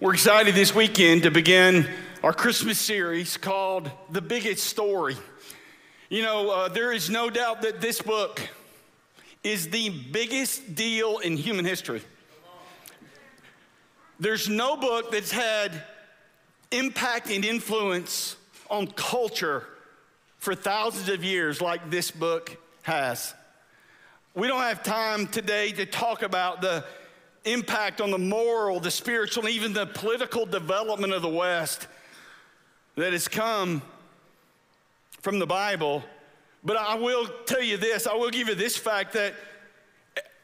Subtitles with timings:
[0.00, 1.86] We're excited this weekend to begin
[2.22, 5.14] our Christmas series called The Biggest Story.
[6.08, 8.40] You know, uh, there is no doubt that this book
[9.44, 12.00] is the biggest deal in human history.
[14.18, 15.82] There's no book that's had
[16.70, 18.36] impact and influence
[18.70, 19.66] on culture
[20.38, 23.34] for thousands of years like this book has.
[24.34, 26.86] We don't have time today to talk about the
[27.44, 31.86] impact on the moral, the spiritual, and even the political development of the West
[32.96, 33.82] that has come
[35.20, 36.02] from the Bible.
[36.62, 39.34] But I will tell you this I will give you this fact that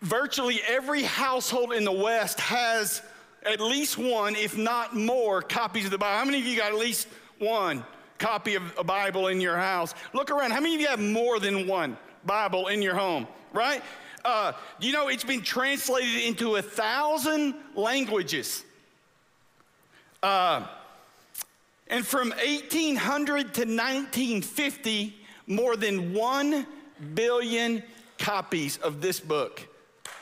[0.03, 3.03] virtually every household in the West has
[3.45, 6.19] at least one, if not more, copies of the Bible.
[6.19, 7.09] How many of you got at least
[7.39, 7.85] one
[8.19, 9.95] copy of a Bible in your house?
[10.13, 10.51] Look around.
[10.51, 13.83] How many of you have more than one Bible in your home, right?
[14.27, 18.65] Uh, you know, it's been translated into a thousand languages.
[20.21, 20.67] Uh,
[21.87, 26.67] and from 1800 to 1950, more than 1
[27.15, 27.85] billion
[28.19, 29.65] copies of this book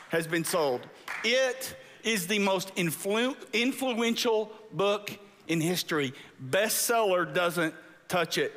[0.09, 0.81] has been sold.
[1.23, 6.13] It is the most influ- influential book in history.
[6.51, 7.73] Bestseller doesn't
[8.07, 8.53] touch it.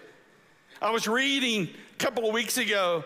[0.82, 3.02] I was reading a couple of weeks ago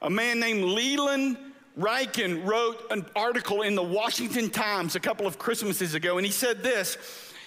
[0.00, 1.36] a man named Leland
[1.78, 6.32] Ryken wrote an article in the Washington Times a couple of Christmases ago, and he
[6.32, 6.98] said this.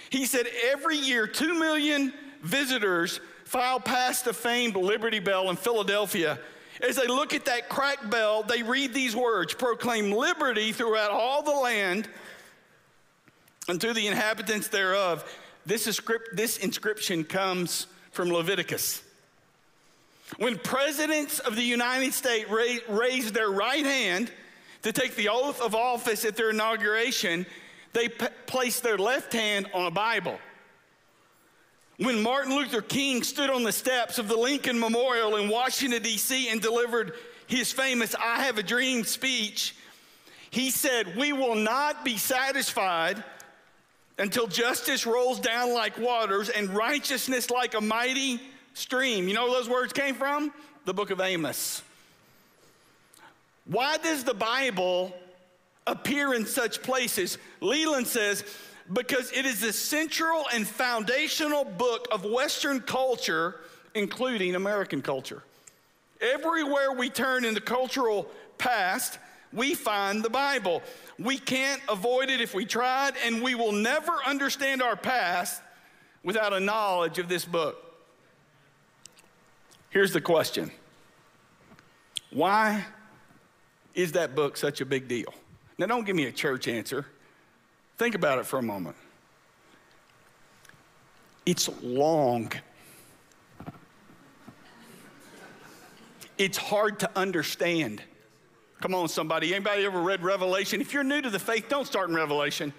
[0.10, 6.40] He said, Every year, two million visitors file past the famed Liberty Bell in Philadelphia.
[6.82, 11.42] As they look at that cracked bell, they read these words proclaim liberty throughout all
[11.42, 12.10] the land
[13.70, 15.24] unto the inhabitants thereof.
[15.66, 16.02] This, is,
[16.34, 19.05] this inscription comes from Leviticus.
[20.38, 24.32] When presidents of the United States raised their right hand
[24.82, 27.46] to take the oath of office at their inauguration,
[27.94, 30.38] they p- placed their left hand on a Bible.
[31.98, 36.50] When Martin Luther King stood on the steps of the Lincoln Memorial in Washington, D.C.,
[36.50, 37.14] and delivered
[37.48, 39.76] his famous I Have a Dream speech,
[40.50, 43.24] he said, We will not be satisfied
[44.18, 48.42] until justice rolls down like waters and righteousness like a mighty
[48.76, 49.28] stream.
[49.28, 50.54] You know where those words came from?
[50.86, 51.82] The book of Amos.
[53.66, 55.16] Why does the Bible
[55.88, 57.40] appear in such places?
[57.62, 58.44] Leland says,
[58.94, 63.60] because it is the central and foundational book of Western culture,
[63.96, 65.42] including American culture.
[66.22, 69.18] Everywhere we turn in the cultural past,
[69.52, 70.84] we find the Bible.
[71.18, 75.62] We can't avoid it if we tried, and we will never understand our past
[76.24, 77.85] without a knowledge of this book.
[79.96, 80.72] Here's the question
[82.30, 82.84] Why
[83.94, 85.34] is that book such a big deal?
[85.78, 87.06] Now, don't give me a church answer.
[87.98, 88.98] Think about it for a moment.
[91.46, 92.52] It's long.
[96.38, 98.02] It's hard to understand.
[98.82, 99.56] Come on, somebody.
[99.56, 100.82] Anybody ever read Revelation?
[100.82, 102.74] If you're new to the faith, don't start in Revelation.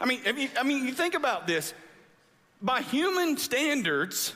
[0.00, 1.74] I mean, you, I mean, you think about this.
[2.60, 4.34] By human standards,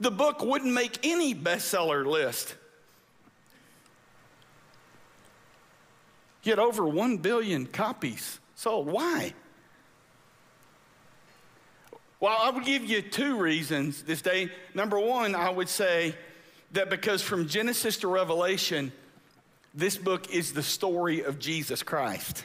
[0.00, 2.54] the book wouldn't make any bestseller list.
[6.42, 8.86] Yet over 1 billion copies sold.
[8.86, 9.34] Why?
[12.20, 14.50] Well, I would give you two reasons this day.
[14.74, 16.14] Number one, I would say
[16.72, 18.92] that because from Genesis to Revelation,
[19.74, 22.44] this book is the story of Jesus Christ.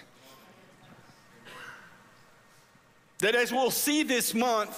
[3.19, 4.77] That as we'll see this month,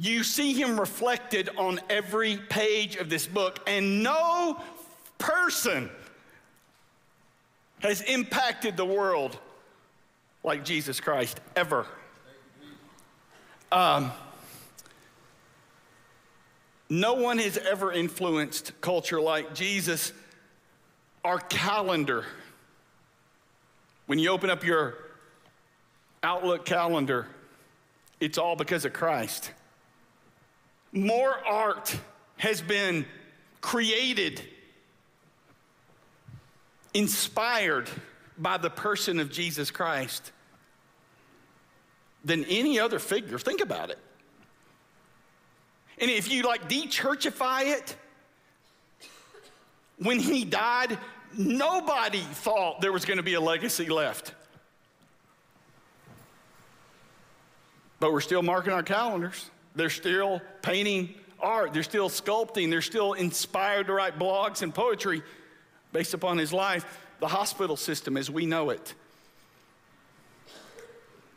[0.00, 4.60] you see him reflected on every page of this book, and no
[5.18, 5.88] person
[7.80, 9.38] has impacted the world
[10.42, 11.86] like Jesus Christ ever.
[13.70, 14.12] Um,
[16.88, 20.12] no one has ever influenced culture like Jesus.
[21.24, 22.24] Our calendar,
[24.06, 24.96] when you open up your
[26.22, 27.26] Outlook calendar,
[28.20, 29.50] it's all because of Christ.
[30.94, 31.94] More art
[32.36, 33.04] has been
[33.60, 34.40] created,
[36.94, 37.90] inspired
[38.38, 40.30] by the person of Jesus Christ
[42.24, 43.38] than any other figure.
[43.38, 43.98] Think about it.
[45.98, 47.96] And if you like de-churchify it,
[49.98, 50.96] when he died,
[51.36, 54.32] nobody thought there was going to be a legacy left.
[57.98, 59.50] But we're still marking our calendars.
[59.74, 61.72] They're still painting art.
[61.72, 62.70] They're still sculpting.
[62.70, 65.22] They're still inspired to write blogs and poetry
[65.92, 66.84] based upon his life.
[67.20, 68.92] the hospital system as we know it.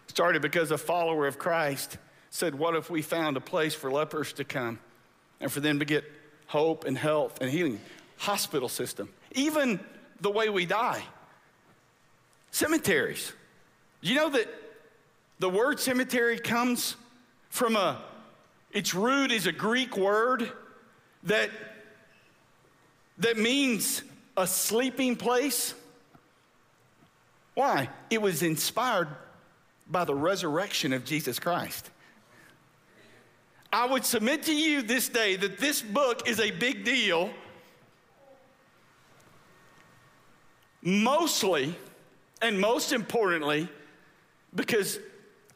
[0.07, 1.97] Started because a follower of Christ
[2.29, 4.79] said, What if we found a place for lepers to come
[5.39, 6.03] and for them to get
[6.47, 7.79] hope and health and healing?
[8.17, 9.09] Hospital system.
[9.33, 9.79] Even
[10.19, 11.03] the way we die.
[12.51, 13.31] Cemeteries.
[14.01, 14.47] You know that
[15.39, 16.95] the word cemetery comes
[17.49, 18.01] from a,
[18.77, 20.51] its root is a Greek word
[21.23, 21.49] that,
[23.17, 24.03] that means
[24.37, 25.73] a sleeping place.
[27.55, 27.89] Why?
[28.11, 29.07] It was inspired
[29.89, 31.89] by the resurrection of Jesus Christ.
[33.73, 37.31] I would submit to you this day that this book is a big deal,
[40.83, 41.75] mostly
[42.43, 43.69] and most importantly,
[44.53, 44.99] because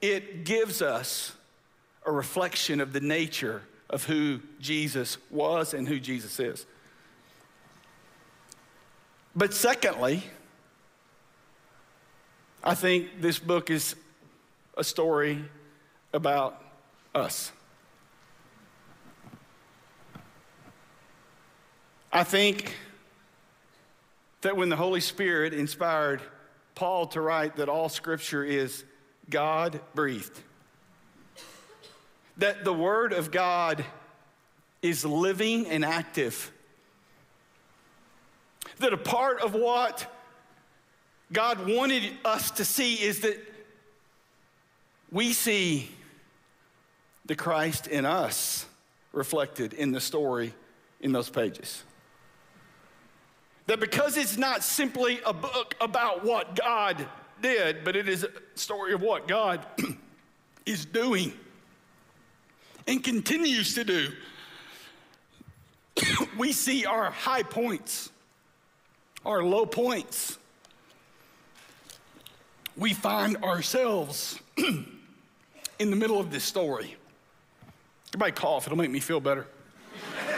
[0.02, 1.34] it gives us
[2.06, 6.66] a reflection of the nature of who Jesus was and who Jesus is.
[9.36, 10.24] But secondly,
[12.64, 13.96] I think this book is
[14.78, 15.44] a story
[16.14, 16.62] about
[17.16, 17.52] us.
[22.14, 22.76] I think
[24.42, 26.22] that when the Holy Spirit inspired
[26.76, 28.84] Paul to write that all scripture is
[29.30, 30.38] God breathed,
[32.42, 33.86] that the Word of God
[34.82, 36.52] is living and active,
[38.80, 40.12] that a part of what
[41.32, 43.38] God wanted us to see is that
[45.12, 45.92] we see
[47.28, 48.66] the Christ in us
[49.14, 50.56] reflected in the story
[51.00, 51.84] in those pages.
[53.68, 57.08] That because it's not simply a book about what God
[57.40, 59.64] did, but it is a story of what God
[60.66, 61.34] is doing
[62.88, 64.10] and continues to do.
[66.38, 68.12] we see our high points,
[69.26, 70.38] our low points.
[72.78, 76.96] We find ourselves in the middle of this story.
[78.10, 79.48] Everybody cough, it'll make me feel better.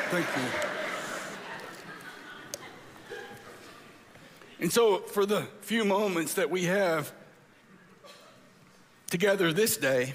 [0.10, 0.44] Thank you.
[4.60, 7.12] And so, for the few moments that we have
[9.10, 10.14] together this day,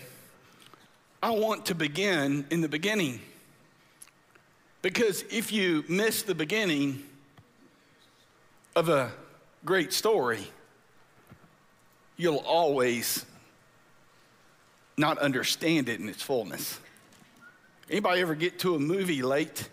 [1.23, 3.20] I want to begin in the beginning.
[4.82, 7.03] Because if you miss the beginning
[8.76, 9.11] of a
[9.65, 10.47] great story,
[12.17, 13.26] you'll always
[14.97, 16.79] not understand it in its fullness.
[17.91, 19.69] Anybody ever get to a movie late?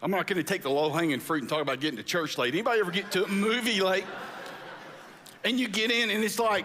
[0.00, 2.38] I'm not going to take the low hanging fruit and talk about getting to church
[2.38, 2.54] late.
[2.54, 4.04] Anybody ever get to a movie late?
[5.44, 6.64] And you get in and it's like,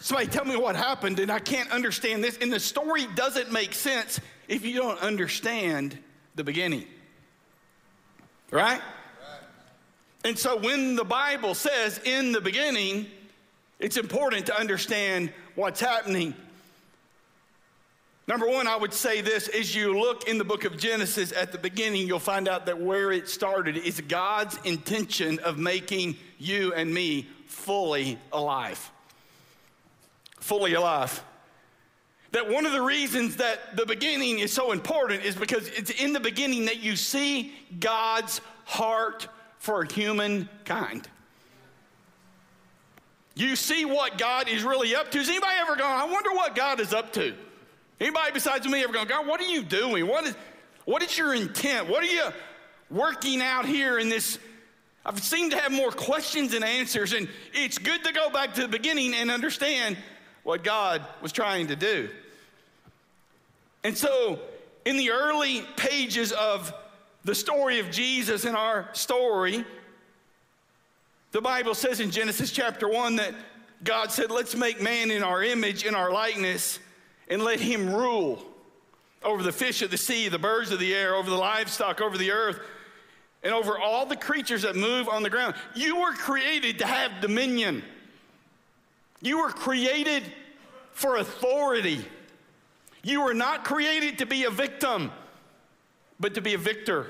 [0.00, 2.38] somebody tell me what happened and I can't understand this.
[2.38, 5.98] And the story doesn't make sense if you don't understand
[6.34, 6.86] the beginning.
[8.50, 8.80] Right?
[8.80, 8.82] right?
[10.24, 13.06] And so when the Bible says in the beginning,
[13.78, 16.34] it's important to understand what's happening
[18.28, 21.50] Number one, I would say this as you look in the book of Genesis at
[21.50, 26.74] the beginning, you'll find out that where it started is God's intention of making you
[26.74, 28.92] and me fully alive.
[30.40, 31.22] Fully alive.
[32.32, 36.12] That one of the reasons that the beginning is so important is because it's in
[36.12, 41.08] the beginning that you see God's heart for humankind.
[43.34, 45.18] You see what God is really up to.
[45.18, 47.34] Has anybody ever gone, I wonder what God is up to?
[48.00, 50.06] Anybody besides me ever gone, God, what are you doing?
[50.06, 50.34] What is,
[50.84, 51.88] what is your intent?
[51.88, 52.28] What are you
[52.90, 54.38] working out here in this?
[55.06, 58.62] I've seemed to have more questions than answers, and it's good to go back to
[58.62, 59.96] the beginning and understand
[60.42, 62.08] what God was trying to do.
[63.84, 64.40] And so,
[64.84, 66.72] in the early pages of
[67.24, 69.64] the story of Jesus in our story,
[71.32, 73.34] the Bible says in Genesis chapter 1 that
[73.84, 76.78] God said, Let's make man in our image, in our likeness
[77.28, 78.42] and let him rule
[79.22, 82.16] over the fish of the sea, the birds of the air, over the livestock, over
[82.16, 82.60] the earth,
[83.42, 85.54] and over all the creatures that move on the ground.
[85.74, 87.82] You were created to have dominion.
[89.20, 90.22] You were created
[90.92, 92.04] for authority.
[93.02, 95.10] You were not created to be a victim,
[96.20, 97.06] but to be a victor.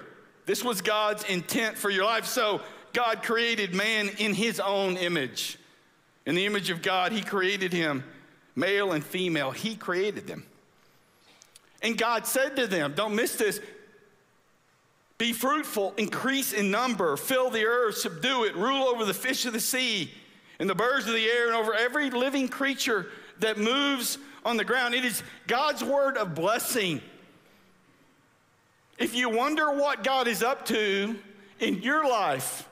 [0.47, 2.25] This was God's intent for your life.
[2.25, 2.61] So,
[2.95, 5.59] God created man in his own image.
[6.25, 8.03] In the image of God, he created him
[8.57, 9.51] male and female.
[9.51, 10.45] He created them.
[11.83, 13.61] And God said to them, don't miss this,
[15.17, 19.53] be fruitful, increase in number, fill the earth, subdue it, rule over the fish of
[19.53, 20.13] the sea
[20.59, 23.07] and the birds of the air and over every living creature
[23.41, 24.95] that moves on the ground.
[24.95, 27.01] It is God's word of blessing.
[28.99, 31.17] If you wonder what God is up to
[31.61, 32.69] in your life,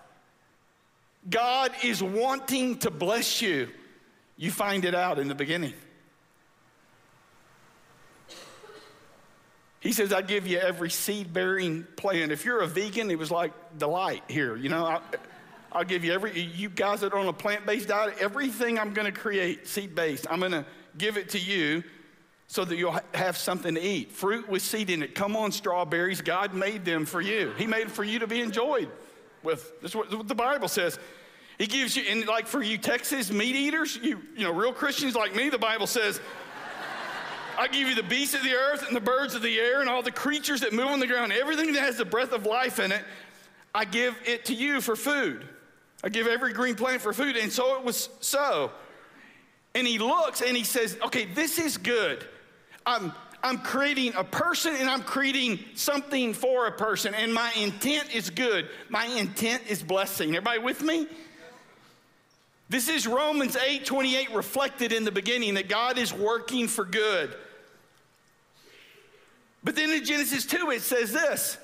[1.29, 3.69] God is wanting to bless you.
[4.37, 5.75] You find it out in the beginning.
[9.81, 12.33] He says, I give you every seed bearing plant.
[12.33, 14.57] If you're a vegan, it was like delight here.
[14.57, 15.01] You know, I,
[15.77, 18.95] I'll give you every, you guys that are on a plant based diet, everything I'm
[18.95, 20.65] going to create seed based, I'm going to
[20.97, 21.85] give it to you
[22.47, 24.11] so that you'll have something to eat.
[24.11, 25.15] Fruit with seed in it.
[25.15, 26.23] Come on, strawberries.
[26.23, 27.53] God made them for you.
[27.59, 28.89] He made them for you to be enjoyed
[29.43, 29.79] with.
[29.83, 30.99] That's what the Bible says.
[31.59, 35.15] He gives you, and like for you Texas meat eaters, you, you know, real Christians
[35.15, 36.21] like me, the Bible says,
[37.59, 39.91] I give you the beasts of the earth and the birds of the air and
[39.91, 42.79] all the creatures that move on the ground, everything that has the breath of life
[42.79, 43.05] in it,
[43.75, 45.47] I give it to you for food.
[46.05, 47.37] I give every green plant for food.
[47.37, 48.71] And so it was so.
[49.75, 52.27] And he looks and he says, okay, this is good.
[52.85, 53.13] I'm,
[53.43, 58.31] I'm creating a person and I'm creating something for a person, and my intent is
[58.31, 58.69] good.
[58.89, 60.31] My intent is blessing.
[60.31, 61.07] Everybody with me?
[62.69, 67.35] This is Romans 8 28 reflected in the beginning that God is working for good.
[69.63, 71.59] But then in Genesis 2, it says this.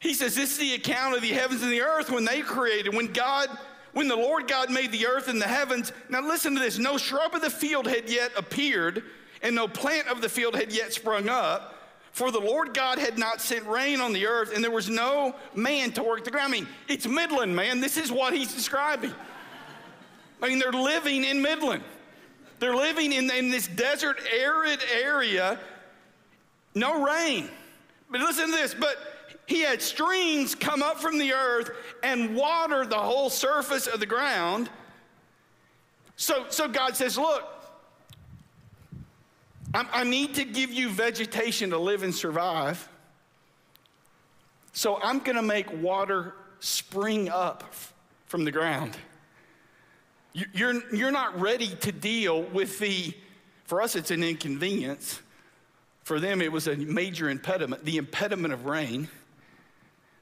[0.00, 2.94] He says, This is the account of the heavens and the earth when they created,
[2.94, 3.48] when God,
[3.92, 5.92] when the Lord God made the earth and the heavens.
[6.08, 9.04] Now listen to this no shrub of the field had yet appeared
[9.42, 11.76] and no plant of the field had yet sprung up.
[12.12, 15.34] For the Lord God had not sent rain on the earth, and there was no
[15.54, 16.52] man to work the ground.
[16.52, 17.80] I mean, it's Midland, man.
[17.80, 19.14] This is what he's describing.
[20.42, 21.84] I mean, they're living in Midland.
[22.58, 25.58] They're living in, in this desert, arid area,
[26.74, 27.48] no rain.
[28.10, 28.96] But listen to this, but
[29.46, 31.70] he had streams come up from the earth
[32.02, 34.70] and water the whole surface of the ground.
[36.16, 37.44] So, so God says, Look,
[39.74, 42.88] I, I need to give you vegetation to live and survive.
[44.72, 47.74] So I'm going to make water spring up
[48.26, 48.96] from the ground.
[50.32, 53.12] You're, you're not ready to deal with the,
[53.64, 55.20] for us, it's an inconvenience.
[56.04, 59.08] For them, it was a major impediment, the impediment of rain.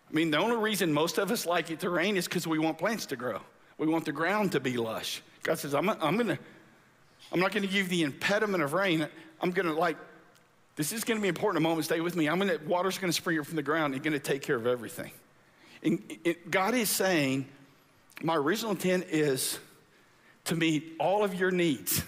[0.09, 2.59] I mean, the only reason most of us like it to rain is because we
[2.59, 3.41] want plants to grow.
[3.77, 5.23] We want the ground to be lush.
[5.43, 6.38] God says, I'm, I'm, gonna,
[7.31, 9.07] I'm not going to give the impediment of rain.
[9.41, 9.97] I'm going to like,
[10.77, 11.85] this is going to be important a moment.
[11.85, 12.29] Stay with me.
[12.29, 14.67] I'm to, water's going to spring up from the ground and to take care of
[14.67, 15.11] everything.
[15.83, 17.47] And it, God is saying,
[18.23, 19.59] my original intent is
[20.45, 22.03] to meet all of your needs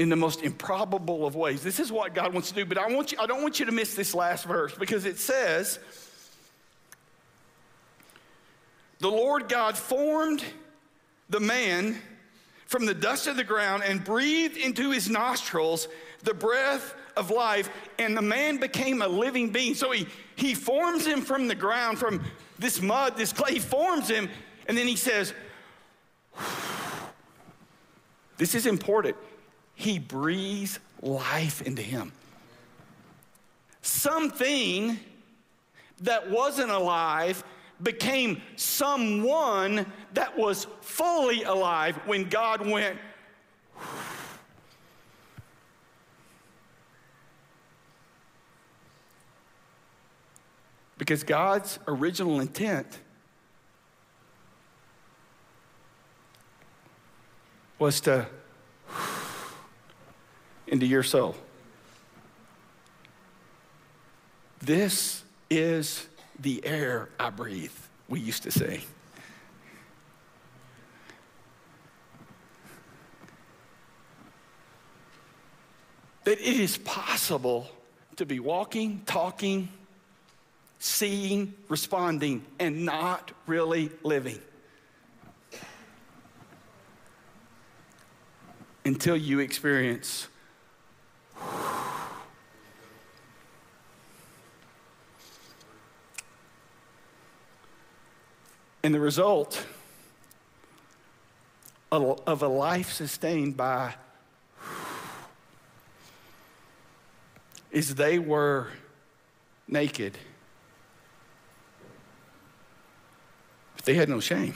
[0.00, 1.62] in the most improbable of ways.
[1.62, 3.66] This is what God wants to do, but I, want you, I don't want you
[3.66, 5.78] to miss this last verse because it says,
[9.00, 10.42] The Lord God formed
[11.28, 11.98] the man
[12.64, 15.86] from the dust of the ground and breathed into his nostrils
[16.22, 19.74] the breath of life, and the man became a living being.
[19.74, 22.24] So he, he forms him from the ground, from
[22.58, 24.30] this mud, this clay, he forms him,
[24.66, 25.34] and then he says,
[28.38, 29.18] This is important.
[29.80, 32.12] He breathes life into him.
[33.80, 35.00] Something
[36.02, 37.42] that wasn't alive
[37.82, 42.98] became someone that was fully alive when God went,
[50.98, 52.98] Because God's original intent
[57.78, 58.28] was to
[60.70, 61.34] into your soul.
[64.62, 66.06] This is
[66.38, 67.72] the air I breathe,
[68.08, 68.82] we used to say.
[76.24, 77.68] That it is possible
[78.16, 79.68] to be walking, talking,
[80.78, 84.38] seeing, responding, and not really living.
[88.84, 90.28] Until you experience
[98.82, 99.66] And the result
[101.92, 103.94] of a life sustained by
[107.70, 108.68] is they were
[109.68, 110.18] naked,
[113.76, 114.54] but they had no shame.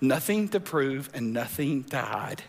[0.00, 2.42] Nothing to prove and nothing to hide.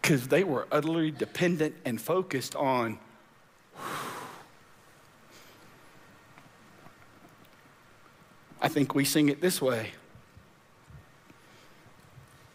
[0.00, 2.98] Because they were utterly dependent and focused on
[8.60, 9.92] I think we sing it this way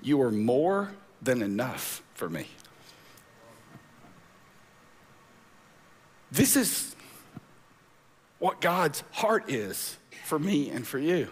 [0.02, 2.48] You are more than enough for me.
[6.32, 6.96] This is
[8.40, 11.30] what God's heart is for me and for you.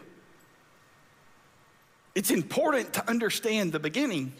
[2.16, 4.34] It's important to understand the beginning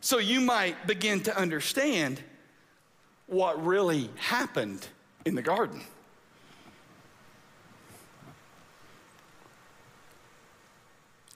[0.00, 2.22] so you might begin to understand
[3.32, 4.86] what really happened
[5.24, 5.82] in the garden.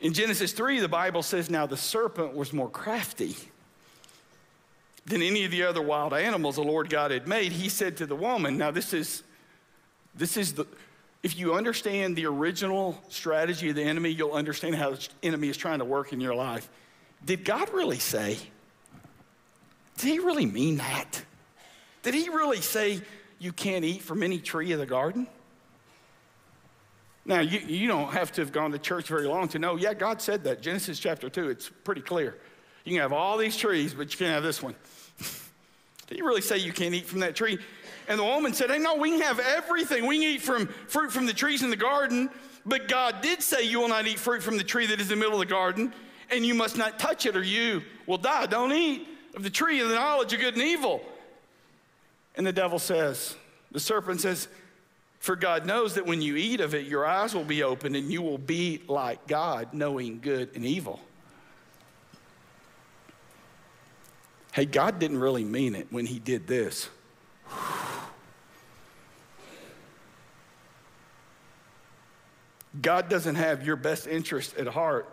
[0.00, 3.34] In Genesis 3, the Bible says, Now the serpent was more crafty
[5.06, 7.52] than any of the other wild animals the Lord God had made.
[7.52, 9.22] He said to the woman, Now this is,
[10.14, 10.66] this is the,
[11.22, 15.56] if you understand the original strategy of the enemy, you'll understand how the enemy is
[15.56, 16.68] trying to work in your life.
[17.24, 18.38] Did God really say?
[19.96, 21.24] Did he really mean that?
[22.06, 23.00] Did he really say
[23.40, 25.26] you can't eat from any tree of the garden?
[27.24, 29.92] Now, you, you don't have to have gone to church very long to know, yeah,
[29.92, 30.62] God said that.
[30.62, 32.38] Genesis chapter 2, it's pretty clear.
[32.84, 34.76] You can have all these trees, but you can't have this one.
[36.06, 37.58] Did he really say you can't eat from that tree?
[38.06, 40.06] And the woman said, Hey, no, we can have everything.
[40.06, 42.30] We can eat from fruit from the trees in the garden,
[42.64, 45.18] but God did say you will not eat fruit from the tree that is in
[45.18, 45.92] the middle of the garden,
[46.30, 48.46] and you must not touch it or you will die.
[48.46, 51.02] Don't eat of the tree of the knowledge of good and evil.
[52.36, 53.34] And the devil says,
[53.72, 54.48] the serpent says,
[55.18, 58.12] For God knows that when you eat of it, your eyes will be opened and
[58.12, 61.00] you will be like God, knowing good and evil.
[64.52, 66.88] Hey, God didn't really mean it when He did this.
[72.80, 75.08] God doesn't have your best interest at heart.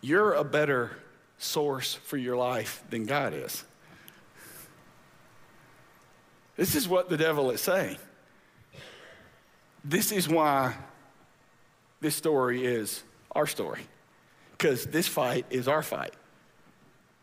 [0.00, 0.90] You're a better
[1.38, 3.64] source for your life than God is.
[6.56, 7.96] This is what the devil is saying.
[9.84, 10.74] This is why
[12.00, 13.82] this story is our story
[14.52, 16.14] because this fight is our fight.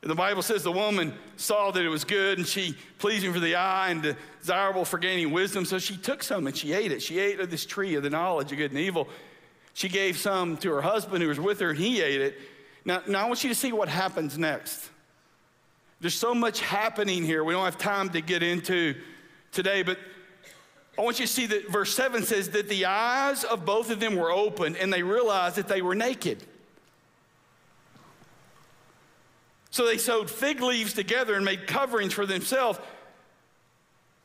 [0.01, 3.55] The Bible says the woman saw that it was good and she pleasing for the
[3.55, 5.63] eye and desirable for gaining wisdom.
[5.63, 7.03] So she took some and she ate it.
[7.03, 9.07] She ate of this tree of the knowledge of good and evil.
[9.73, 12.39] She gave some to her husband who was with her and he ate it.
[12.85, 14.89] Now, now I want you to see what happens next.
[15.99, 17.43] There's so much happening here.
[17.43, 18.95] We don't have time to get into
[19.51, 19.99] today, but
[20.97, 23.99] I want you to see that verse 7 says that the eyes of both of
[23.99, 26.43] them were opened and they realized that they were naked.
[29.69, 32.79] So they sewed fig leaves together and made coverings for themselves.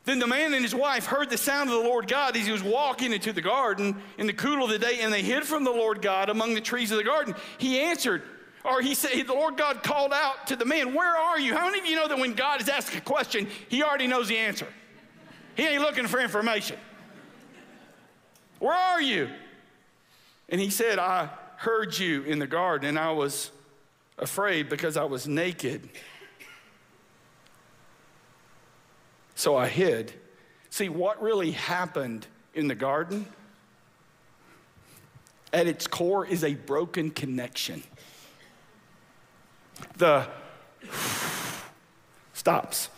[0.05, 2.53] Then the man and his wife heard the sound of the Lord God as he
[2.53, 5.65] was walking into the garden in the cool of the day, and they hid from
[5.65, 7.35] the Lord God among the trees of the garden.
[7.59, 8.23] He answered,
[8.67, 11.55] or he said, the Lord God called out to the man, Where are you?
[11.55, 14.29] How many of you know that when God is asked a question, he already knows
[14.29, 14.67] the answer?
[15.55, 16.79] He ain't looking for information.
[18.59, 19.29] Where are you?
[20.49, 23.51] And he said, I heard you in the garden, and I was
[24.19, 25.89] afraid because I was naked.
[29.35, 30.13] So I hid.
[30.71, 33.27] See, what really happened in the garden
[35.53, 37.83] at its core is a broken connection.
[39.97, 40.27] The
[42.33, 42.89] stops.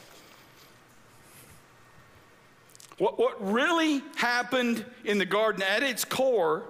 [2.98, 6.64] What, what really happened in the garden at its core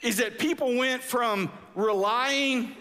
[0.00, 2.74] is that people went from relying,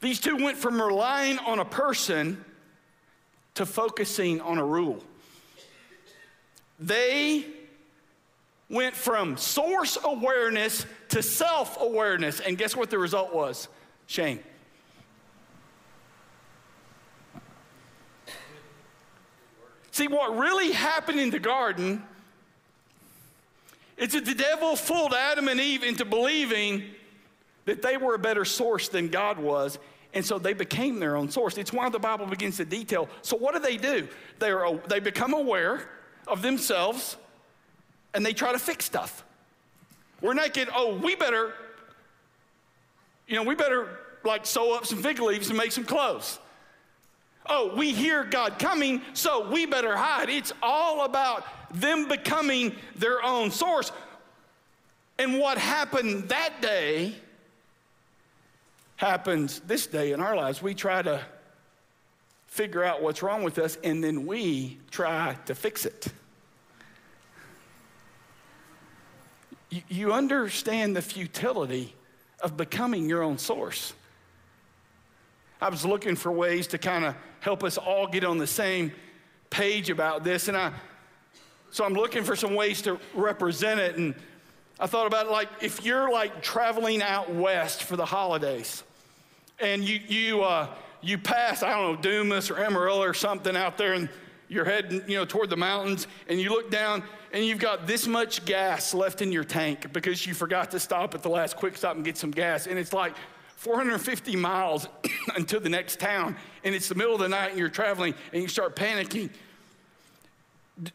[0.00, 2.44] these two went from relying on a person
[3.54, 5.02] to focusing on a rule.
[6.78, 7.44] They
[8.70, 12.40] went from source awareness to self awareness.
[12.40, 13.68] And guess what the result was?
[14.06, 14.40] Shame.
[19.90, 22.04] See, what really happened in the garden
[23.98, 26.84] it's that the devil fooled Adam and Eve into believing
[27.64, 29.78] that they were a better source than God was.
[30.14, 31.58] And so they became their own source.
[31.58, 33.08] It's why the Bible begins to detail.
[33.22, 34.08] So, what do they do?
[34.38, 35.86] They, are, they become aware
[36.26, 37.16] of themselves
[38.14, 39.24] and they try to fix stuff.
[40.20, 40.68] We're naked.
[40.74, 41.52] Oh, we better,
[43.26, 43.88] you know, we better
[44.24, 46.38] like sew up some fig leaves and make some clothes.
[47.46, 50.28] Oh, we hear God coming, so we better hide.
[50.28, 53.90] It's all about them becoming their own source.
[55.18, 57.14] And what happened that day
[58.96, 60.60] happens this day in our lives.
[60.60, 61.24] We try to
[62.48, 66.08] figure out what's wrong with us, and then we try to fix it.
[69.70, 71.94] You, you understand the futility
[72.40, 73.92] of becoming your own source.
[75.60, 78.92] I was looking for ways to kind of help us all get on the same
[79.50, 80.72] page about this, and I
[81.70, 83.96] so I'm looking for some ways to represent it.
[83.96, 84.14] And
[84.80, 88.82] I thought about it like if you're like traveling out west for the holidays
[89.58, 90.68] and you, you, uh,
[91.02, 94.08] you pass, I don't know, Dumas or Amarillo or something out there and
[94.48, 98.06] you're heading, you know, toward the mountains and you look down and you've got this
[98.06, 101.76] much gas left in your tank because you forgot to stop at the last quick
[101.76, 102.66] stop and get some gas.
[102.66, 103.14] And it's like
[103.56, 104.88] 450 miles
[105.36, 106.36] until the next town.
[106.64, 109.30] And it's the middle of the night and you're traveling and you start panicking.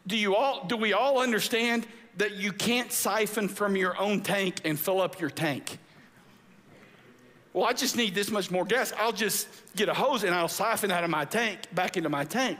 [0.06, 1.86] Do, you all, do we all understand
[2.16, 5.78] that you can't siphon from your own tank and fill up your tank?
[7.52, 8.92] Well, I just need this much more gas.
[8.98, 12.24] I'll just get a hose and I'll siphon out of my tank back into my
[12.24, 12.58] tank.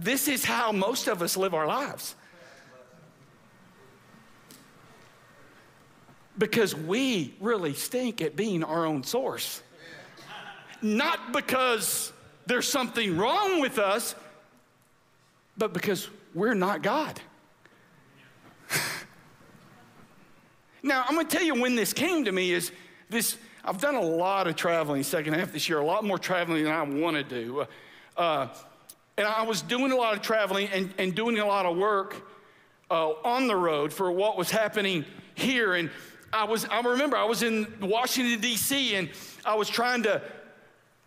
[0.00, 2.14] This is how most of us live our lives.
[6.38, 9.62] because we really stink at being our own source.
[10.80, 12.12] Not because
[12.46, 14.14] there's something wrong with us,
[15.56, 17.20] but because we're not God.
[20.82, 22.70] now, I'm gonna tell you when this came to me is
[23.10, 23.36] this.
[23.64, 26.72] I've done a lot of traveling second half this year, a lot more traveling than
[26.72, 27.66] I want to do.
[28.16, 28.46] Uh,
[29.18, 32.24] and I was doing a lot of traveling and, and doing a lot of work
[32.88, 35.04] uh, on the road for what was happening
[35.34, 35.74] here.
[35.74, 35.90] And
[36.32, 39.10] I was, I remember I was in Washington, D.C., and
[39.44, 40.22] I was trying to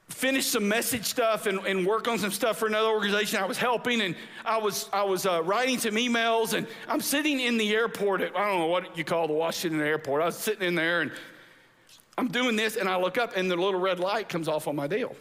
[0.10, 3.58] finish some message stuff and, and, work on some stuff for another organization I was
[3.58, 4.02] helping.
[4.02, 8.20] And I was, I was uh, writing some emails, and I'm sitting in the airport
[8.20, 10.22] at, I don't know what you call the Washington airport.
[10.22, 11.14] I was sitting in there, and
[12.18, 14.76] I'm doing this, and I look up, and the little red light comes off on
[14.76, 15.16] my deal.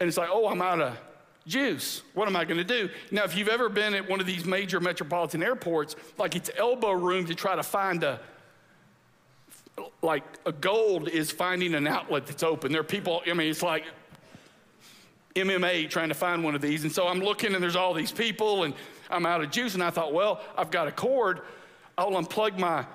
[0.00, 0.98] And it's like, oh, I'm out of
[1.46, 2.02] juice.
[2.14, 2.90] What am I going to do?
[3.10, 6.92] Now, if you've ever been at one of these major metropolitan airports, like it's elbow
[6.92, 8.20] room to try to find a
[10.02, 12.72] like a gold is finding an outlet that's open.
[12.72, 13.84] There are people, I mean, it's like
[15.34, 16.84] MMA trying to find one of these.
[16.84, 18.74] And so I'm looking and there's all these people and
[19.10, 19.74] I'm out of juice.
[19.74, 21.42] And I thought, well, I've got a cord.
[21.98, 22.86] I'll unplug my,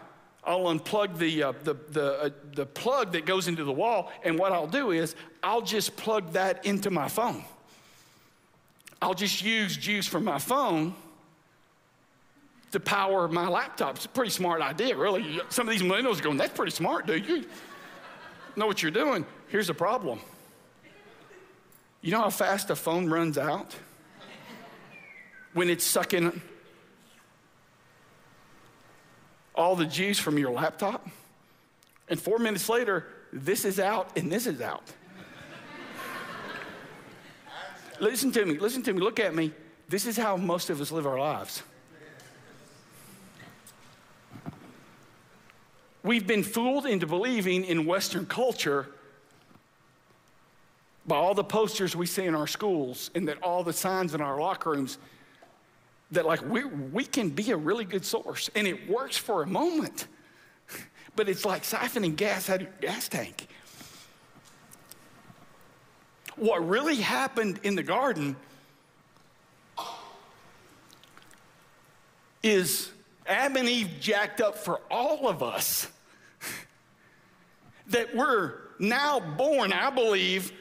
[0.43, 4.11] I'll unplug the, uh, the, the, uh, the plug that goes into the wall.
[4.23, 7.43] And what I'll do is I'll just plug that into my phone.
[9.01, 10.93] I'll just use juice from my phone
[12.71, 13.95] to power my laptop.
[13.95, 15.41] It's a pretty smart idea, really.
[15.49, 17.27] Some of these millennials are going, that's pretty smart, dude.
[17.27, 17.45] You
[18.55, 19.25] know what you're doing.
[19.47, 20.19] Here's the problem.
[22.01, 23.75] You know how fast a phone runs out?
[25.53, 26.41] When it's sucking
[29.53, 31.07] all the juice from your laptop?
[32.07, 34.83] And four minutes later, this is out and this is out.
[38.01, 39.51] Listen to me, listen to me, look at me.
[39.87, 41.63] This is how most of us live our lives.
[46.03, 48.87] We've been fooled into believing in Western culture
[51.05, 54.21] by all the posters we see in our schools and that all the signs in
[54.21, 54.97] our locker rooms
[56.11, 59.47] that like we, we can be a really good source and it works for a
[59.47, 60.07] moment
[61.15, 63.47] but it's like siphoning gas out of your gas tank
[66.35, 68.35] what really happened in the garden
[72.43, 72.89] is
[73.25, 75.87] Adam and Eve jacked up for all of us.
[77.87, 80.51] that we're now born, I believe,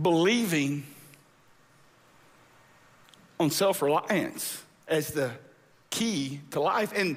[0.00, 0.84] believing
[3.40, 5.30] on self reliance as the
[5.90, 6.92] key to life.
[6.94, 7.16] And,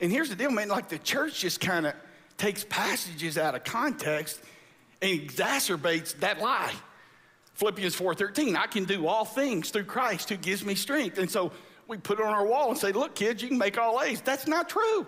[0.00, 1.94] and here's the deal, man like the church just kind of
[2.36, 4.40] takes passages out of context
[5.06, 6.72] exacerbates that lie.
[7.54, 11.18] Philippians 4:13, I can do all things through Christ who gives me strength.
[11.18, 11.52] And so
[11.88, 14.20] we put it on our wall and say, look, kids, you can make all A's.
[14.20, 15.06] That's not true.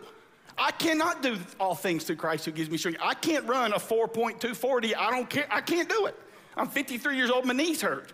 [0.57, 3.01] I cannot do all things through Christ who gives me strength.
[3.03, 4.97] I can't run a 4.240.
[4.97, 5.47] I don't care.
[5.51, 6.17] I can't do it.
[6.57, 7.45] I'm 53 years old.
[7.45, 8.13] My knees hurt.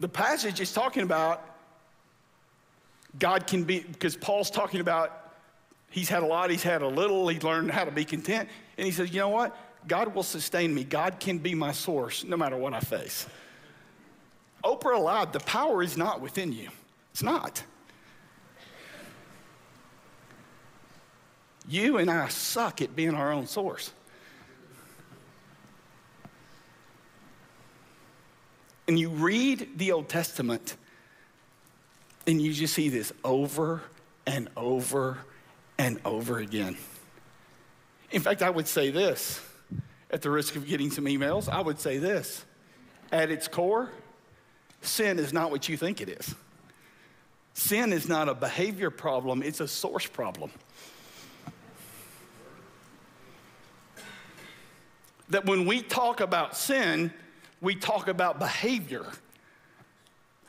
[0.00, 1.48] The passage is talking about
[3.18, 5.34] God can be, because Paul's talking about
[5.90, 8.48] he's had a lot, he's had a little, he's learned how to be content.
[8.78, 9.56] And he says, you know what?
[9.86, 10.84] God will sustain me.
[10.84, 13.26] God can be my source no matter what I face.
[14.64, 16.68] Oprah allowed, the power is not within you.
[17.10, 17.62] It's not.
[21.68, 23.92] You and I suck at being our own source.
[28.88, 30.76] And you read the Old Testament
[32.26, 33.82] and you just see this over
[34.26, 35.18] and over
[35.78, 36.76] and over again.
[38.10, 39.40] In fact, I would say this
[40.12, 42.44] at the risk of getting some emails, I would say this.
[43.10, 43.90] At its core,
[44.82, 46.34] sin is not what you think it is.
[47.54, 50.50] Sin is not a behavior problem, it's a source problem.
[55.30, 57.12] That when we talk about sin,
[57.60, 59.06] we talk about behavior.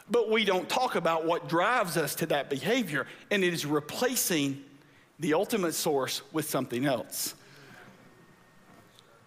[0.09, 4.61] but we don't talk about what drives us to that behavior, and it is replacing
[5.19, 7.35] the ultimate source with something else.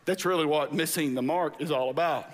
[0.06, 2.30] That's really what missing the mark is all about.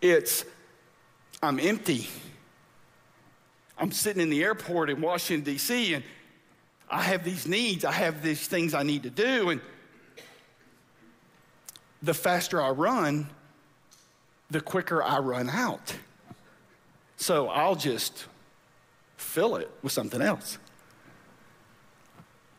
[0.00, 0.44] It's,
[1.42, 2.06] I'm empty.
[3.76, 6.04] I'm sitting in the airport in Washington, D.C., and
[6.90, 9.60] I have these needs, I have these things I need to do, and
[12.02, 13.28] the faster I run,
[14.50, 15.96] the quicker I run out.
[17.16, 18.26] So I'll just
[19.16, 20.58] fill it with something else.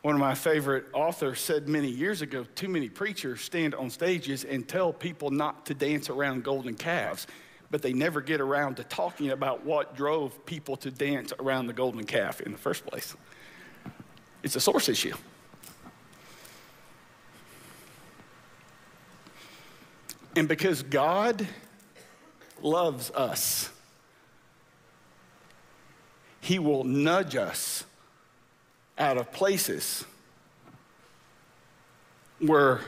[0.09, 4.43] One of my favorite authors said many years ago too many preachers stand on stages
[4.43, 7.27] and tell people not to dance around golden calves,
[7.69, 11.73] but they never get around to talking about what drove people to dance around the
[11.73, 13.15] golden calf in the first place.
[14.41, 15.13] It's a source issue.
[20.35, 21.47] And because God
[22.63, 23.69] loves us,
[26.41, 27.85] He will nudge us
[28.99, 30.05] out of places
[32.39, 32.81] where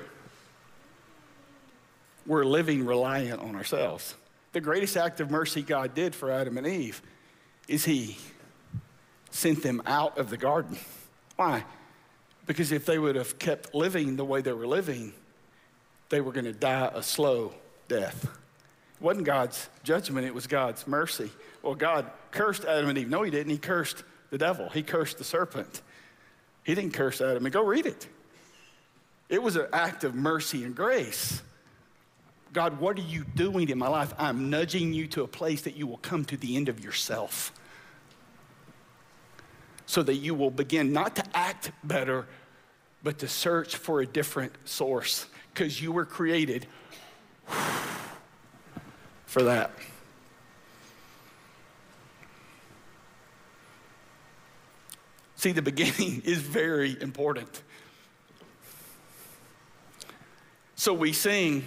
[2.25, 4.15] we're living reliant on ourselves.
[4.53, 7.01] The greatest act of mercy God did for Adam and Eve
[7.67, 8.17] is He
[9.31, 10.77] sent them out of the garden.
[11.37, 11.63] Why?
[12.45, 15.13] Because if they would have kept living the way they were living,
[16.09, 17.53] they were going to die a slow
[17.87, 18.25] death.
[18.25, 21.31] It wasn't God's judgment, it was God's mercy.
[21.63, 23.09] Well, God cursed Adam and Eve.
[23.09, 23.51] No, He didn't.
[23.51, 25.81] He cursed the devil, He cursed the serpent.
[26.63, 27.45] He didn't curse Adam.
[27.45, 28.07] And go read it.
[29.29, 31.41] It was an act of mercy and grace.
[32.53, 34.13] God, what are you doing in my life?
[34.17, 37.53] I'm nudging you to a place that you will come to the end of yourself
[39.85, 42.25] so that you will begin not to act better,
[43.03, 46.67] but to search for a different source because you were created
[49.25, 49.71] for that.
[55.41, 57.63] See, the beginning is very important.
[60.75, 61.65] So we sing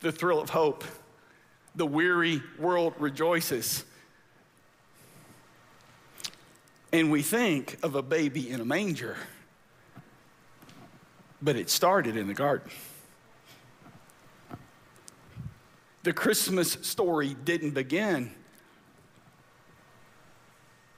[0.00, 0.84] the thrill of hope.
[1.74, 3.86] The weary world rejoices.
[6.92, 9.16] And we think of a baby in a manger,
[11.40, 12.70] but it started in the garden.
[16.02, 18.32] The Christmas story didn't begin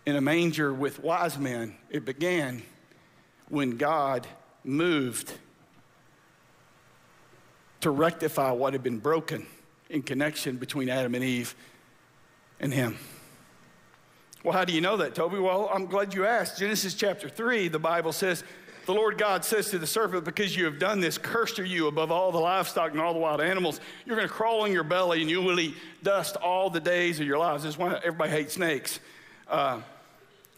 [0.05, 1.77] in a manger with wise men.
[1.91, 2.63] It began
[3.49, 4.27] when God
[4.65, 5.33] moved
[7.81, 9.47] to rectify what had been broken
[9.91, 11.55] in connection between Adam and Eve
[12.61, 12.97] and him.
[14.45, 15.39] Well, how do you know that, Toby?
[15.39, 16.59] Well, I'm glad you asked.
[16.59, 18.43] Genesis chapter 3, the Bible says,
[18.87, 21.87] The Lord God says to the serpent, Because you have done this, cursed are you
[21.87, 23.81] above all the livestock and all the wild animals.
[24.05, 27.21] You're going to crawl on your belly and you will eat dust all the days
[27.21, 27.63] of your lives.
[27.63, 28.99] That's why everybody hates snakes.
[29.47, 29.81] Uh,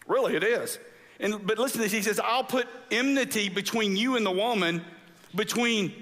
[0.07, 0.79] really, it is.
[1.21, 1.93] And, but listen to this.
[1.93, 4.85] He says, I'll put enmity between you and the woman,
[5.35, 5.93] between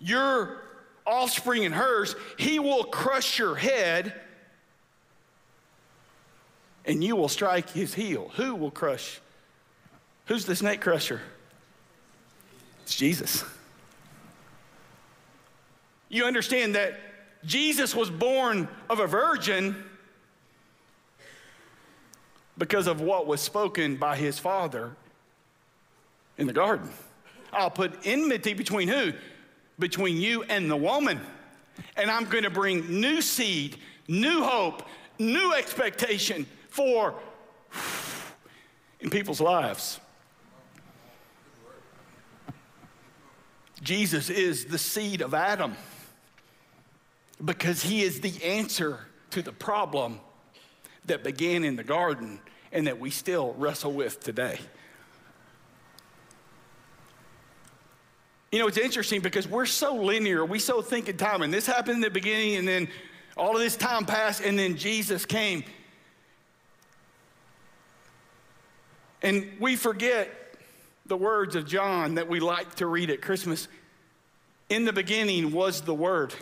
[0.00, 0.62] your
[1.06, 2.16] offspring and hers.
[2.38, 4.14] He will crush your head
[6.84, 8.30] and you will strike his heel.
[8.36, 9.20] Who will crush?
[10.26, 11.20] Who's the snake crusher?
[12.82, 13.44] It's Jesus.
[16.08, 16.98] You understand that
[17.44, 19.84] Jesus was born of a virgin
[22.58, 24.92] because of what was spoken by his father
[26.38, 26.90] in the garden.
[27.52, 29.12] I'll put enmity between who?
[29.78, 31.20] Between you and the woman.
[31.96, 33.76] And I'm going to bring new seed,
[34.08, 34.82] new hope,
[35.18, 37.14] new expectation for
[39.00, 40.00] in people's lives.
[43.82, 45.76] Jesus is the seed of Adam
[47.44, 50.20] because he is the answer to the problem
[51.06, 52.40] that began in the garden
[52.72, 54.58] and that we still wrestle with today.
[58.52, 61.66] You know, it's interesting because we're so linear, we so think in time, and this
[61.66, 62.88] happened in the beginning, and then
[63.36, 65.64] all of this time passed, and then Jesus came.
[69.22, 70.30] And we forget
[71.06, 73.68] the words of John that we like to read at Christmas.
[74.68, 76.34] In the beginning was the Word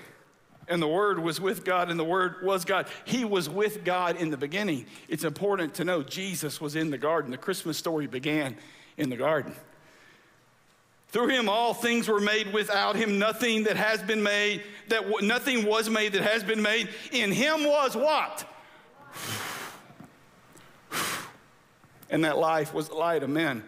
[0.69, 2.87] and the Word was with God, and the Word was God.
[3.05, 4.87] He was with God in the beginning.
[5.09, 7.31] It's important to know Jesus was in the garden.
[7.31, 8.57] The Christmas story began
[8.97, 9.55] in the garden.
[11.09, 12.53] Through him, all things were made.
[12.53, 16.61] Without him, nothing that has been made, that w- nothing was made that has been
[16.61, 16.89] made.
[17.13, 18.45] In him was what?
[22.11, 23.63] And that life was the light of men.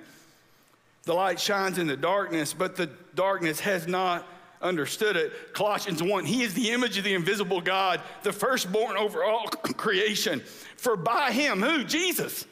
[1.05, 4.27] The light shines in the darkness, but the darkness has not
[4.63, 5.53] understood it.
[5.53, 10.41] Colossians 1 He is the image of the invisible God, the firstborn over all creation.
[10.77, 11.85] For by him, who?
[11.85, 12.47] Jesus,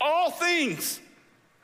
[0.00, 1.00] all things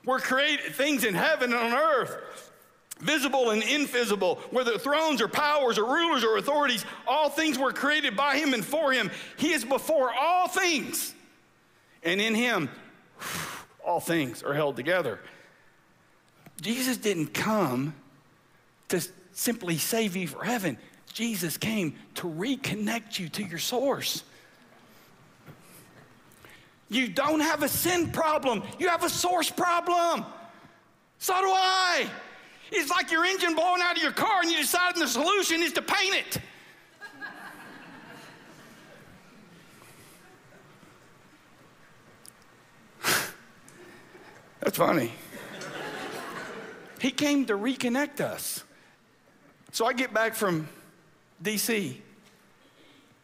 [0.05, 2.51] were created, things in heaven and on earth,
[2.99, 8.17] visible and invisible, whether thrones or powers or rulers or authorities, all things were created
[8.17, 9.11] by him and for him.
[9.37, 11.15] He is before all things.
[12.03, 12.69] And in him,
[13.85, 15.21] all things are held together.
[16.61, 17.95] Jesus didn't come
[18.89, 19.01] to
[19.33, 20.79] simply save you for heaven.
[21.12, 24.23] Jesus came to reconnect you to your source.
[26.88, 30.25] You don't have a sin problem, you have a source problem.
[31.18, 32.07] So do I.
[32.71, 35.73] It's like your engine blowing out of your car and you decide the solution is
[35.75, 36.38] to paint it.
[44.61, 45.12] That's funny.
[46.99, 48.64] he came to reconnect us.
[49.73, 50.69] So I get back from
[51.43, 51.97] DC.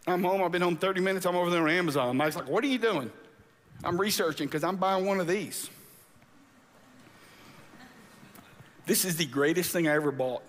[0.07, 0.43] I'm home.
[0.43, 1.27] I've been home 30 minutes.
[1.27, 2.17] I'm over there on Amazon.
[2.17, 3.11] Mike's like, What are you doing?
[3.85, 5.71] I'm researching because I'm buying one of these.
[8.87, 10.43] This is the greatest thing I ever bought.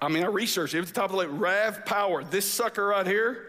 [0.00, 0.78] I mean, I researched it.
[0.78, 1.32] It was the top of the list.
[1.32, 2.30] RAVPower.
[2.30, 3.46] This sucker right here,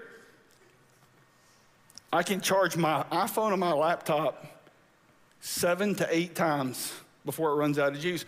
[2.13, 4.45] I can charge my iPhone and my laptop
[5.41, 6.93] seven to eight times
[7.25, 8.23] before it runs out of juice.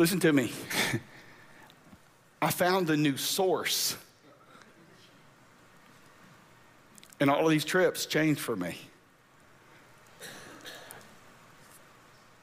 [0.00, 0.50] Listen to me.
[2.40, 3.98] I found a new source.
[7.20, 8.78] And all of these trips changed for me.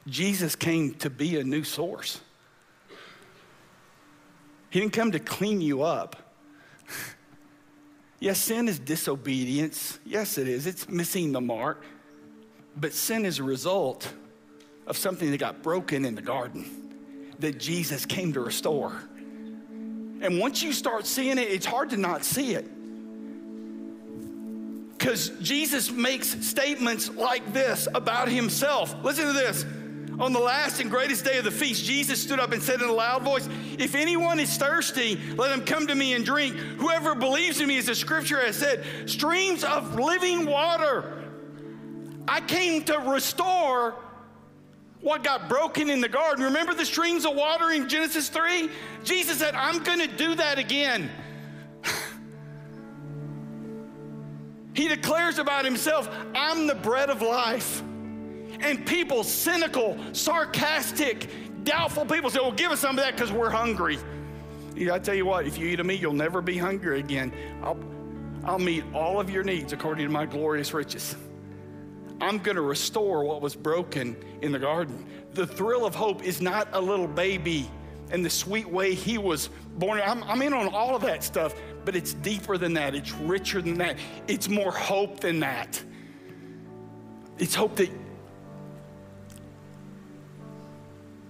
[0.06, 2.20] Jesus came to be a new source.
[4.70, 6.14] He didn't come to clean you up.
[8.20, 9.98] yes, sin is disobedience.
[10.06, 10.68] Yes, it is.
[10.68, 11.82] It's missing the mark.
[12.76, 14.14] But sin is a result
[14.86, 16.87] of something that got broken in the garden
[17.38, 18.92] that Jesus came to restore.
[20.20, 22.68] And once you start seeing it, it's hard to not see it.
[24.98, 28.94] Because Jesus makes statements like this about himself.
[29.04, 29.64] Listen to this.
[30.18, 32.88] On the last and greatest day of the feast, Jesus stood up and said in
[32.88, 33.48] a loud voice,
[33.78, 36.56] If anyone is thirsty, let him come to me and drink.
[36.56, 41.18] Whoever believes in me, as the scripture has said, streams of living water
[42.28, 43.96] I came to restore
[45.00, 46.44] what got broken in the garden.
[46.44, 48.68] Remember the streams of water in Genesis 3?
[49.04, 51.10] Jesus said, I'm going to do that again.
[54.74, 57.82] he declares about himself, I'm the bread of life.
[58.60, 61.30] And people, cynical, sarcastic,
[61.62, 63.98] doubtful people say, Well, give us some of that because we're hungry.
[64.92, 67.32] I tell you what, if you eat of me, you'll never be hungry again.
[67.62, 67.78] I'll,
[68.44, 71.16] I'll meet all of your needs according to my glorious riches.
[72.20, 75.06] I'm going to restore what was broken in the garden.
[75.34, 77.70] The thrill of hope is not a little baby
[78.10, 80.00] and the sweet way he was born.
[80.04, 81.54] I'm, I'm, in on all of that stuff,
[81.84, 82.94] but it's deeper than that.
[82.94, 83.96] It's richer than that.
[84.26, 85.82] It's more hope than that.
[87.38, 87.90] It's hope that,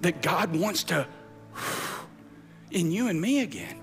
[0.02, 1.06] that God wants to
[2.70, 3.80] in you and me again.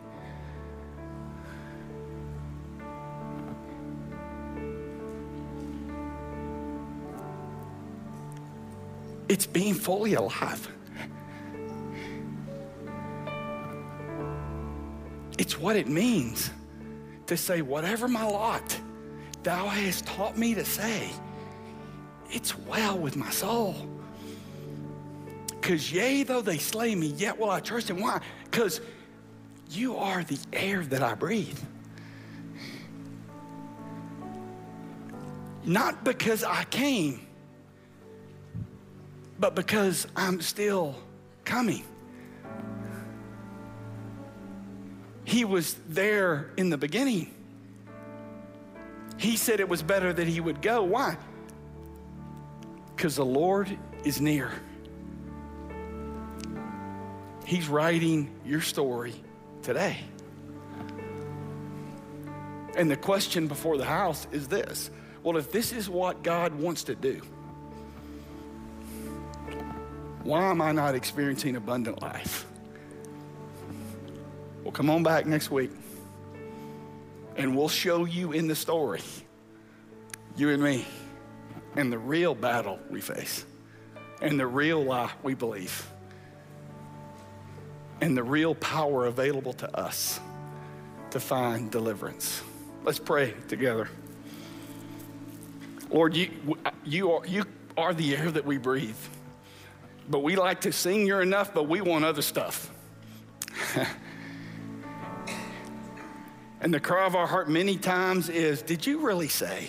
[9.28, 10.68] It's being fully alive.
[15.38, 16.52] It's what it means
[17.28, 18.80] to say, whatever my lot,
[19.44, 21.10] thou hast taught me to say,
[22.30, 23.76] it's well with my soul.
[25.48, 28.00] Because yea, though they slay me, yet will I trust in.
[28.00, 28.22] Why?
[28.44, 28.82] Because
[29.72, 31.60] you are the air that I breathe.
[35.64, 37.25] Not because I came,
[39.40, 40.96] but because I'm still
[41.44, 41.84] coming.
[45.24, 47.32] He was there in the beginning.
[49.18, 50.84] He said it was better that he would go.
[50.84, 51.18] Why?
[52.96, 54.52] Because the Lord is near.
[57.46, 59.14] He's writing your story
[59.62, 59.98] today.
[62.76, 64.92] And the question before the house is this
[65.24, 67.22] well, if this is what God wants to do,
[70.26, 72.46] why am I not experiencing abundant life?
[74.64, 75.72] Well, come on back next week
[77.38, 79.02] and we'll show you in the story,
[80.38, 80.86] you and me,
[81.76, 83.46] and the real battle we face,
[84.22, 85.88] and the real lie we believe,
[88.02, 90.20] and the real power available to us
[91.12, 92.42] to find deliverance.
[92.84, 93.90] Let's pray together.
[95.90, 96.30] Lord, you,
[96.84, 97.46] you, are, you
[97.78, 98.96] are the air that we breathe.
[100.10, 102.72] But we like to sing you're enough, but we want other stuff.
[106.62, 109.68] and the cry of our heart many times is Did you really say?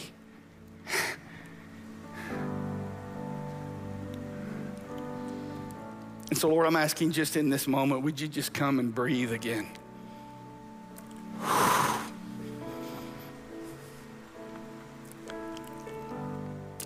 [6.37, 9.33] And so, Lord, I'm asking just in this moment, would you just come and breathe
[9.33, 9.67] again?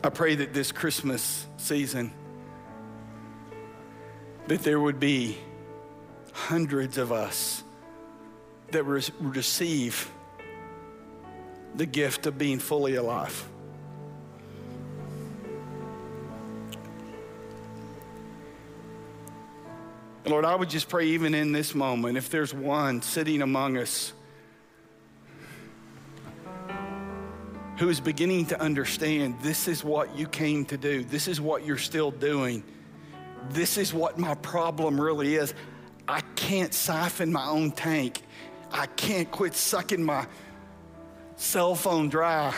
[0.03, 2.13] I pray that this Christmas season,
[4.51, 5.39] that there would be
[6.33, 7.63] hundreds of us
[8.73, 10.11] that re- receive
[11.77, 13.49] the gift of being fully alive.
[20.25, 23.79] And Lord, I would just pray, even in this moment, if there's one sitting among
[23.79, 24.13] us
[27.79, 31.65] who is beginning to understand this is what you came to do, this is what
[31.65, 32.65] you're still doing,
[33.51, 35.55] this is what my problem really is.
[36.07, 38.22] I can't siphon my own tank,
[38.72, 40.26] I can't quit sucking my
[41.36, 42.55] cell phone dry.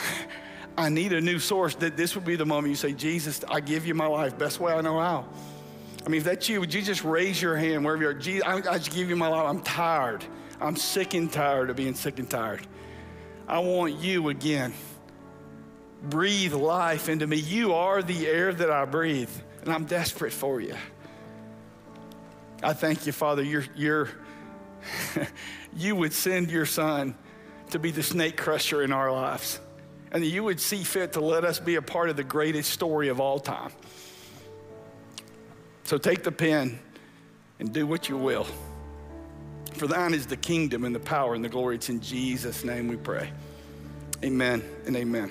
[0.77, 1.75] I need a new source.
[1.77, 4.59] That this would be the moment you say, Jesus, I give you my life, best
[4.59, 5.27] way I know how.
[6.05, 8.15] I mean, if that's you, would you just raise your hand wherever you are?
[8.15, 9.47] Jesus, I, I just give you my life.
[9.47, 10.25] I'm tired.
[10.61, 12.67] I'm sick and tired of being sick and tired.
[13.47, 14.73] I want you again.
[16.03, 17.37] Breathe life into me.
[17.37, 19.31] You are the air that I breathe,
[19.63, 20.77] and I'm desperate for you.
[22.63, 23.43] I thank you, Father.
[23.43, 24.09] You're, you're
[25.77, 27.15] you would send your son
[27.71, 29.61] to be the snake crusher in our lives,
[30.11, 33.09] and you would see fit to let us be a part of the greatest story
[33.09, 33.73] of all time.
[35.85, 36.79] So take the pen
[37.59, 38.47] and do what you will.
[39.75, 41.77] For thine is the kingdom and the power and the glory.
[41.77, 43.33] It's in Jesus' name we pray.
[44.23, 45.31] Amen and amen.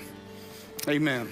[0.88, 1.28] Amen.